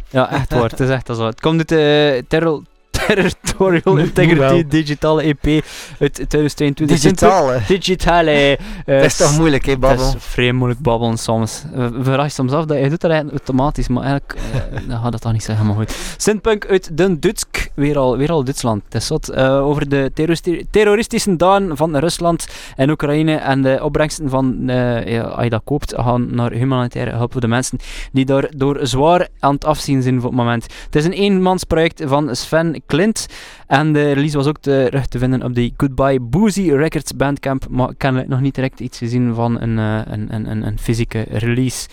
Ja, 0.10 0.30
echt 0.30 0.54
waar. 0.54 0.70
Het 0.70 0.80
is 0.80 0.90
echt 0.90 1.08
zo. 1.08 1.26
Het 1.26 1.40
komt 1.40 1.72
uit 1.72 2.30
Terror... 2.30 2.62
Territorial 3.08 3.98
Integrity 4.06 4.68
digitale 4.68 5.22
EP 5.22 5.64
uit 6.00 6.14
2022. 6.14 7.00
Digitaal, 7.00 7.48
hè. 7.50 7.58
Digitale. 7.68 8.32
eh, 8.32 8.58
Dat 8.86 9.04
is 9.06 9.18
toch 9.18 9.38
moeilijk, 9.38 9.66
hè, 9.66 9.78
babbel? 9.78 10.06
is 10.08 10.14
vrij 10.18 10.52
moeilijk 10.52 10.82
babbelen 10.82 11.18
soms. 11.18 11.64
Uh, 11.76 11.88
verras 12.02 12.26
je 12.26 12.32
soms 12.32 12.52
af 12.52 12.66
dat 12.66 12.78
je 12.78 12.90
doet 12.90 13.02
dat 13.02 13.12
eigenlijk 13.12 13.40
automatisch, 13.40 13.88
maar 13.88 14.04
eigenlijk 14.04 14.36
eh, 14.54 14.80
dan 14.90 15.02
gaat 15.02 15.12
dat 15.12 15.22
toch 15.22 15.32
niet 15.32 15.44
zeggen, 15.44 15.66
maar 15.66 15.76
goed. 15.76 15.96
Synthpunk 16.18 16.66
uit 16.68 16.98
Den 16.98 17.20
Dutsk, 17.20 17.70
weer 17.76 17.98
al, 17.98 18.18
weer 18.18 18.32
al 18.32 18.44
Duitsland. 18.44 18.84
Het 18.90 18.94
is. 19.02 19.10
Eh, 19.30 19.66
over 19.66 19.90
de 19.90 20.12
terroristi- 20.14 20.66
terroristische 20.72 21.36
daden 21.36 21.78
van 21.78 21.98
Rusland 21.98 22.48
en 22.76 22.90
Oekraïne 22.90 23.36
en 23.36 23.62
de 23.62 23.80
opbrengsten 23.84 24.30
van, 24.30 24.70
eh, 24.70 25.08
ja, 25.08 25.22
als 25.22 25.44
je 25.44 25.50
dat 25.50 25.62
koopt, 25.64 25.94
gaan 25.98 26.36
naar 26.36 26.52
humanitaire 26.52 27.12
hulp 27.16 27.32
voor 27.32 27.42
de 27.42 27.48
mensen 27.48 27.78
die 28.12 28.26
daar 28.26 28.50
door 28.56 28.80
zwaar 28.82 29.28
aan 29.40 29.54
het 29.54 29.66
afzien 29.66 30.02
zijn 30.02 30.20
voor 30.20 30.30
het 30.30 30.38
moment. 30.38 30.66
Het 30.86 30.96
is 30.96 31.06
een 31.06 31.12
eenmansproject 31.12 32.02
van 32.06 32.36
Sven 32.36 32.82
Clint 32.92 33.26
en 33.68 33.94
de 33.94 34.12
release 34.12 34.38
was 34.38 34.48
ook 34.48 34.58
terug 34.60 35.06
te 35.06 35.20
vinden 35.20 35.44
op 35.44 35.56
de 35.56 35.72
Goodbye 35.78 36.20
Boozy 36.20 36.72
Records 36.72 37.16
Bandcamp, 37.16 37.66
maar 37.70 37.90
ik 37.90 38.02
heb 38.02 38.28
nog 38.28 38.42
niet 38.42 38.56
direct 38.56 38.80
iets 38.80 38.98
gezien 38.98 39.34
van 39.34 39.62
een, 39.62 39.80
eh, 39.80 40.14
een, 40.14 40.34
een, 40.34 40.52
een, 40.52 40.68
een 40.68 40.80
fysieke 40.80 41.26
release. 41.30 41.88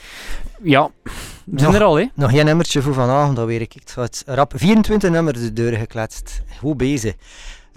Ja, 0.62 0.90
we 1.04 1.10
zijn 1.58 1.70
Nog- 1.70 1.74
er 1.80 1.86
al, 1.86 1.96
hè? 1.96 2.04
Nog 2.14 2.32
één 2.32 2.44
nummertje 2.44 2.82
voor 2.82 2.94
vanavond, 2.94 3.36
dat 3.36 3.46
weet 3.46 3.60
ik. 3.60 3.72
Het 3.94 4.22
rap 4.26 4.52
24 4.56 5.10
nummers 5.10 5.40
de 5.40 5.52
deur 5.52 5.72
gekletst. 5.76 6.42
Goed 6.58 6.76
bezig. 6.76 7.14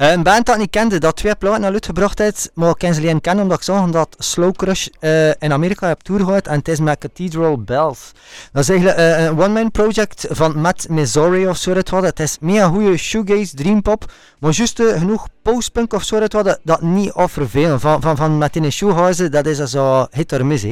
Eh, 0.01 0.11
een 0.11 0.23
band 0.23 0.45
dat 0.45 0.55
ik 0.55 0.61
niet 0.61 0.69
kende, 0.69 0.97
dat 0.97 1.15
twee 1.15 1.35
platen 1.35 1.63
al 1.63 1.71
uitgebracht 1.71 2.19
heeft, 2.19 2.51
maar 2.53 2.69
ik 2.69 2.77
ken 2.77 2.93
ze 2.93 3.01
alleen 3.01 3.21
kennen 3.21 3.43
omdat 3.43 3.57
ik 3.57 3.63
zag 3.63 3.89
dat 3.89 4.15
Slow 4.17 4.55
Crush 4.55 4.87
eh, 4.99 5.27
in 5.27 5.53
Amerika 5.53 5.87
heb 5.87 5.99
tour 5.99 6.41
en 6.41 6.57
het 6.57 6.67
is 6.67 6.79
met 6.79 6.97
Cathedral 6.97 7.57
Bells. 7.57 8.11
Dat 8.51 8.61
is 8.61 8.69
eigenlijk 8.69 8.99
eh, 8.99 9.23
een 9.23 9.39
one-man 9.39 9.71
project 9.71 10.25
van 10.29 10.61
Matt 10.61 10.89
Missouri 10.89 11.47
of 11.47 11.57
zo. 11.57 11.73
Het, 11.73 11.89
het 11.89 12.19
is 12.19 12.37
mega 12.39 12.67
goede 12.67 12.97
shoegaze, 12.97 13.55
dreampop, 13.55 14.11
maar 14.39 14.51
juist 14.51 14.81
genoeg 14.81 15.27
postpunk 15.41 15.93
of 15.93 16.03
zo. 16.03 16.21
Het 16.21 16.59
dat, 16.63 16.81
niet 16.81 17.11
of 17.11 17.31
vervelen. 17.31 17.79
Van, 17.79 18.01
van, 18.01 18.15
van 18.15 18.37
met 18.37 18.55
in 18.55 18.63
een 18.63 18.71
shoehuizen, 18.71 19.31
dat 19.31 19.45
is 19.45 19.57
zo 19.57 20.07
hit 20.11 20.33
or 20.33 20.45
miss. 20.45 20.65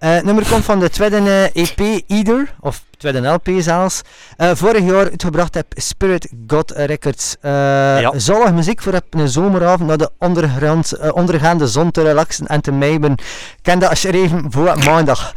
nummer 0.00 0.48
komt 0.48 0.64
van 0.64 0.80
de 0.80 0.90
tweede 0.90 1.50
EP 1.52 2.02
Either, 2.06 2.54
of 2.60 2.84
tweede 2.98 3.28
LP 3.28 3.48
zelfs. 3.58 4.02
Eh, 4.36 4.50
vorig 4.54 4.84
jaar 4.84 5.10
uitgebracht 5.10 5.54
heb 5.54 5.66
Spirit 5.68 6.28
God 6.46 6.70
Records. 6.70 7.36
Eh 7.40 7.52
Ja. 8.00 8.12
Zalig 8.16 8.52
muziek 8.52 8.82
voor 8.82 8.94
op 8.94 9.04
een 9.10 9.28
zomeravond 9.28 9.88
naar 9.88 9.98
de 9.98 10.10
ondergrond, 10.18 10.92
eh, 10.92 11.14
ondergaande 11.14 11.66
zon 11.66 11.90
te 11.90 12.02
relaxen 12.02 12.46
en 12.46 12.60
te 12.60 12.72
mijmen. 12.72 13.14
Ken 13.62 13.78
dat 13.78 13.90
als 13.90 14.02
je 14.02 14.08
er 14.08 14.14
even 14.14 14.46
voor 14.50 14.78
maandag. 14.84 15.32